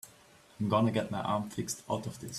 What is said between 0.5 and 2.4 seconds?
I'm gonna get my arm fixed out of this.